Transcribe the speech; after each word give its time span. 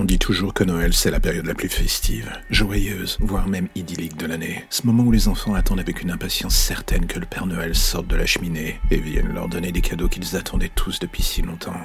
On 0.00 0.04
dit 0.04 0.18
toujours 0.18 0.54
que 0.54 0.64
Noël, 0.64 0.94
c'est 0.94 1.10
la 1.10 1.20
période 1.20 1.44
la 1.44 1.52
plus 1.52 1.68
festive, 1.68 2.32
joyeuse, 2.48 3.18
voire 3.20 3.46
même 3.46 3.68
idyllique 3.74 4.16
de 4.16 4.24
l'année. 4.24 4.64
Ce 4.70 4.86
moment 4.86 5.02
où 5.02 5.12
les 5.12 5.28
enfants 5.28 5.52
attendent 5.52 5.78
avec 5.78 6.00
une 6.00 6.10
impatience 6.10 6.56
certaine 6.56 7.04
que 7.04 7.18
le 7.18 7.26
Père 7.26 7.44
Noël 7.44 7.74
sorte 7.74 8.06
de 8.06 8.16
la 8.16 8.24
cheminée 8.24 8.80
et 8.90 8.96
vienne 8.96 9.34
leur 9.34 9.46
donner 9.46 9.72
des 9.72 9.82
cadeaux 9.82 10.08
qu'ils 10.08 10.36
attendaient 10.36 10.72
tous 10.74 11.00
depuis 11.00 11.22
si 11.22 11.42
longtemps. 11.42 11.76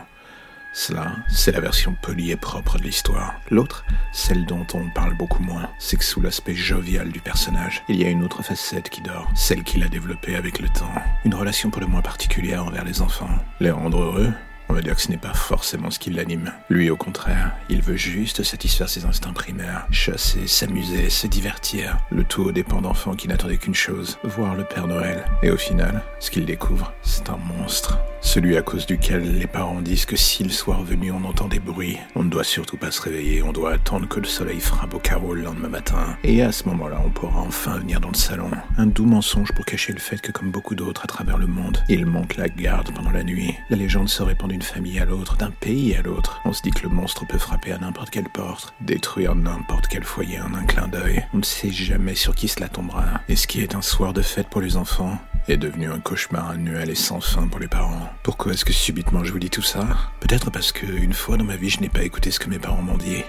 Cela, 0.73 1.11
c'est 1.27 1.51
la 1.51 1.59
version 1.59 1.93
polie 2.01 2.31
et 2.31 2.37
propre 2.37 2.77
de 2.77 2.83
l'histoire. 2.83 3.33
L'autre, 3.51 3.83
celle 4.13 4.45
dont 4.45 4.65
on 4.73 4.89
parle 4.91 5.17
beaucoup 5.17 5.43
moins, 5.43 5.69
c'est 5.77 5.97
que 5.97 6.05
sous 6.05 6.21
l'aspect 6.21 6.55
jovial 6.55 7.09
du 7.09 7.19
personnage, 7.19 7.83
il 7.89 7.97
y 7.97 8.05
a 8.05 8.09
une 8.09 8.23
autre 8.23 8.43
facette 8.43 8.89
qui 8.89 9.01
dort, 9.01 9.29
celle 9.35 9.63
qu'il 9.63 9.83
a 9.83 9.89
développée 9.89 10.37
avec 10.37 10.59
le 10.59 10.69
temps. 10.69 10.95
Une 11.25 11.35
relation 11.35 11.69
pour 11.69 11.81
le 11.81 11.87
moins 11.87 12.01
particulière 12.01 12.63
envers 12.63 12.85
les 12.85 13.01
enfants. 13.01 13.27
Les 13.59 13.71
rendre 13.71 14.01
heureux 14.01 14.31
on 14.69 14.73
va 14.73 14.81
dire 14.81 14.95
que 14.95 15.01
ce 15.01 15.09
n'est 15.09 15.17
pas 15.17 15.33
forcément 15.33 15.91
ce 15.91 15.99
qui 15.99 16.09
l'anime. 16.09 16.51
Lui, 16.69 16.89
au 16.89 16.97
contraire, 16.97 17.55
il 17.69 17.81
veut 17.81 17.95
juste 17.95 18.43
satisfaire 18.43 18.89
ses 18.89 19.05
instincts 19.05 19.33
primaires, 19.33 19.87
chasser, 19.91 20.47
s'amuser, 20.47 21.09
se 21.09 21.27
divertir. 21.27 21.97
Le 22.11 22.23
tout 22.23 22.51
dépend 22.51 22.81
d'enfants 22.81 23.15
qui 23.15 23.27
n'attendaient 23.27 23.57
qu'une 23.57 23.75
chose, 23.75 24.17
voir 24.23 24.55
le 24.55 24.63
Père 24.63 24.87
Noël. 24.87 25.25
Et 25.43 25.51
au 25.51 25.57
final, 25.57 26.01
ce 26.19 26.31
qu'il 26.31 26.45
découvre, 26.45 26.93
c'est 27.01 27.29
un 27.29 27.37
monstre. 27.37 27.99
Celui 28.21 28.57
à 28.57 28.63
cause 28.63 28.87
duquel 28.87 29.37
les 29.37 29.47
parents 29.47 29.81
disent 29.81 30.05
que 30.05 30.15
si 30.15 30.43
le 30.43 30.49
soir 30.49 30.83
venu 30.83 31.11
on 31.11 31.23
entend 31.25 31.47
des 31.47 31.59
bruits, 31.59 31.99
on 32.15 32.23
ne 32.23 32.29
doit 32.29 32.43
surtout 32.43 32.75
pas 32.75 32.89
se 32.89 33.01
réveiller, 33.01 33.43
on 33.43 33.53
doit 33.53 33.73
attendre 33.73 34.07
que 34.07 34.19
le 34.19 34.25
soleil 34.25 34.59
frappe 34.59 34.95
au 34.95 34.99
carreau 34.99 35.35
le 35.35 35.43
lendemain 35.43 35.69
matin. 35.69 36.17
Et 36.23 36.41
à 36.41 36.51
ce 36.51 36.67
moment-là, 36.69 37.01
on 37.05 37.11
pourra 37.11 37.41
enfin 37.41 37.77
venir 37.77 38.01
dans 38.01 38.09
le 38.09 38.15
salon. 38.15 38.49
Un 38.77 38.87
doux 38.87 39.05
mensonge 39.05 39.51
pour 39.53 39.65
cacher 39.65 39.93
le 39.93 39.99
fait 39.99 40.21
que 40.21 40.31
comme 40.31 40.49
beaucoup 40.49 40.73
d'autres 40.73 41.03
à 41.03 41.07
travers 41.07 41.37
le 41.37 41.45
monde, 41.47 41.77
il 41.87 42.05
monte 42.07 42.35
la 42.35 42.49
garde 42.49 42.91
pendant 42.95 43.11
la 43.11 43.23
nuit. 43.23 43.55
La 43.69 43.77
légende 43.77 44.09
se 44.09 44.23
répand 44.23 44.49
d'une 44.55 44.61
famille 44.61 44.99
à 44.99 45.05
l'autre, 45.05 45.35
d'un 45.35 45.51
pays 45.51 45.93
à 45.95 46.01
l'autre. 46.01 46.39
On 46.45 46.53
se 46.53 46.61
dit 46.61 46.71
que 46.71 46.83
le 46.83 46.87
monstre 46.87 47.27
peut 47.27 47.37
frapper 47.37 47.73
à 47.73 47.77
n'importe 47.77 48.09
quelle 48.09 48.29
porte, 48.29 48.73
détruire 48.79 49.35
n'importe 49.35 49.87
quel 49.87 50.05
foyer 50.05 50.39
en 50.39 50.53
un 50.53 50.63
clin 50.63 50.87
d'œil. 50.87 51.25
On 51.33 51.39
ne 51.39 51.43
sait 51.43 51.71
jamais 51.71 52.15
sur 52.15 52.33
qui 52.33 52.47
cela 52.47 52.69
tombera. 52.69 53.19
Et 53.27 53.35
ce 53.35 53.47
qui 53.47 53.59
est 53.59 53.75
un 53.75 53.81
soir 53.81 54.13
de 54.13 54.21
fête 54.21 54.47
pour 54.47 54.61
les 54.61 54.77
enfants, 54.77 55.19
est 55.49 55.57
devenu 55.57 55.91
un 55.91 55.99
cauchemar 55.99 56.51
annuel 56.51 56.89
et 56.89 56.95
sans 56.95 57.19
fin 57.19 57.47
pour 57.47 57.59
les 57.59 57.67
parents. 57.67 58.09
Pourquoi 58.23 58.53
est-ce 58.53 58.65
que 58.65 58.73
subitement 58.73 59.23
je 59.23 59.31
vous 59.31 59.39
dis 59.39 59.49
tout 59.49 59.61
ça? 59.61 59.85
Peut-être 60.19 60.49
parce 60.49 60.71
que 60.71 60.85
une 60.85 61.13
fois 61.13 61.37
dans 61.37 61.43
ma 61.43 61.55
vie 61.55 61.69
je 61.69 61.81
n'ai 61.81 61.89
pas 61.89 62.03
écouté 62.03 62.31
ce 62.31 62.39
que 62.39 62.49
mes 62.49 62.57
parents 62.57 62.81
m'ont 62.81 62.97
dit. 62.97 63.23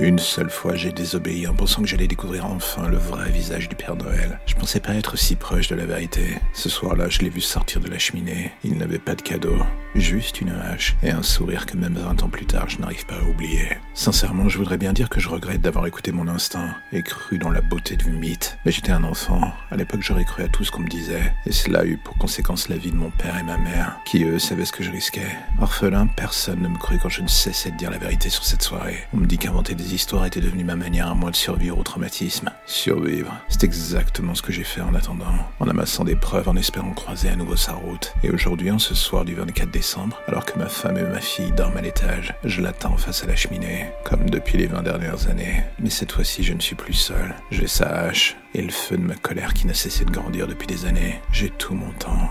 Une 0.00 0.20
seule 0.20 0.48
fois, 0.48 0.76
j'ai 0.76 0.92
désobéi 0.92 1.48
en 1.48 1.54
pensant 1.54 1.82
que 1.82 1.88
j'allais 1.88 2.06
découvrir 2.06 2.46
enfin 2.46 2.86
le 2.86 2.96
vrai 2.96 3.30
visage 3.30 3.68
du 3.68 3.74
Père 3.74 3.96
Noël. 3.96 4.38
Je 4.46 4.54
pensais 4.54 4.78
pas 4.78 4.94
être 4.94 5.18
si 5.18 5.34
proche 5.34 5.66
de 5.66 5.74
la 5.74 5.86
vérité. 5.86 6.38
Ce 6.52 6.68
soir-là, 6.68 7.08
je 7.08 7.18
l'ai 7.18 7.30
vu 7.30 7.40
sortir 7.40 7.80
de 7.80 7.88
la 7.88 7.98
cheminée. 7.98 8.52
Il 8.62 8.78
n'avait 8.78 9.00
pas 9.00 9.16
de 9.16 9.22
cadeau, 9.22 9.56
juste 9.96 10.40
une 10.40 10.50
hache 10.50 10.94
et 11.02 11.10
un 11.10 11.24
sourire 11.24 11.66
que 11.66 11.76
même 11.76 11.98
20 11.98 12.22
ans 12.22 12.28
plus 12.28 12.46
tard, 12.46 12.68
je 12.68 12.78
n'arrive 12.78 13.06
pas 13.06 13.16
à 13.16 13.28
oublier. 13.28 13.70
Sincèrement, 13.92 14.48
je 14.48 14.58
voudrais 14.58 14.78
bien 14.78 14.92
dire 14.92 15.08
que 15.08 15.18
je 15.18 15.28
regrette 15.28 15.62
d'avoir 15.62 15.84
écouté 15.88 16.12
mon 16.12 16.28
instinct 16.28 16.76
et 16.92 17.02
cru 17.02 17.38
dans 17.38 17.50
la 17.50 17.60
beauté 17.60 17.96
du 17.96 18.12
mythe. 18.12 18.56
Mais 18.64 18.70
j'étais 18.70 18.92
un 18.92 19.02
enfant. 19.02 19.52
À 19.72 19.76
l'époque, 19.76 20.02
j'aurais 20.02 20.24
cru 20.24 20.44
à 20.44 20.48
tout 20.48 20.62
ce 20.62 20.70
qu'on 20.70 20.82
me 20.82 20.88
disait. 20.88 21.34
Et 21.44 21.50
cela 21.50 21.80
a 21.80 21.84
eu 21.84 21.96
pour 21.96 22.16
conséquence 22.18 22.68
la 22.68 22.76
vie 22.76 22.92
de 22.92 22.96
mon 22.96 23.10
père 23.10 23.36
et 23.36 23.42
ma 23.42 23.58
mère, 23.58 23.98
qui 24.04 24.22
eux 24.22 24.38
savaient 24.38 24.64
ce 24.64 24.72
que 24.72 24.84
je 24.84 24.92
risquais. 24.92 25.36
Orphelin, 25.60 26.06
personne 26.06 26.62
ne 26.62 26.68
me 26.68 26.78
crut 26.78 27.00
quand 27.02 27.08
je 27.08 27.22
ne 27.22 27.28
cessais 27.28 27.72
de 27.72 27.76
dire 27.76 27.90
la 27.90 27.98
vérité 27.98 28.28
sur 28.30 28.44
cette 28.44 28.62
soirée. 28.62 29.00
On 29.12 29.16
me 29.16 29.26
dit 29.26 29.38
qu'inventer 29.38 29.74
des 29.74 29.87
histoires 29.94 30.26
était 30.26 30.40
devenue 30.40 30.64
ma 30.64 30.76
manière 30.76 31.08
à 31.08 31.14
moi 31.14 31.30
de 31.30 31.36
survivre 31.36 31.78
au 31.78 31.82
traumatisme. 31.82 32.50
Survivre, 32.66 33.34
c'est 33.48 33.64
exactement 33.64 34.34
ce 34.34 34.42
que 34.42 34.52
j'ai 34.52 34.64
fait 34.64 34.80
en 34.80 34.94
attendant, 34.94 35.26
en 35.60 35.68
amassant 35.68 36.04
des 36.04 36.16
preuves 36.16 36.48
en 36.48 36.56
espérant 36.56 36.92
croiser 36.92 37.28
à 37.28 37.36
nouveau 37.36 37.56
sa 37.56 37.72
route. 37.72 38.14
Et 38.22 38.30
aujourd'hui, 38.30 38.70
en 38.70 38.78
ce 38.78 38.94
soir 38.94 39.24
du 39.24 39.34
24 39.34 39.70
décembre, 39.70 40.20
alors 40.26 40.44
que 40.44 40.58
ma 40.58 40.68
femme 40.68 40.98
et 40.98 41.02
ma 41.02 41.20
fille 41.20 41.52
dorment 41.52 41.78
à 41.78 41.82
l'étage, 41.82 42.34
je 42.44 42.60
l'attends 42.60 42.96
face 42.96 43.24
à 43.24 43.26
la 43.26 43.36
cheminée, 43.36 43.86
comme 44.04 44.28
depuis 44.30 44.58
les 44.58 44.66
20 44.66 44.82
dernières 44.82 45.28
années. 45.28 45.64
Mais 45.78 45.90
cette 45.90 46.12
fois-ci, 46.12 46.42
je 46.42 46.54
ne 46.54 46.60
suis 46.60 46.76
plus 46.76 46.94
seul. 46.94 47.34
J'ai 47.50 47.66
sa 47.66 47.88
hache 47.88 48.36
et 48.54 48.62
le 48.62 48.70
feu 48.70 48.96
de 48.96 49.02
ma 49.02 49.14
colère 49.14 49.54
qui 49.54 49.66
n'a 49.66 49.74
cessé 49.74 50.04
de 50.04 50.10
grandir 50.10 50.46
depuis 50.46 50.66
des 50.66 50.86
années. 50.86 51.20
J'ai 51.32 51.50
tout 51.50 51.74
mon 51.74 51.90
temps. 51.92 52.30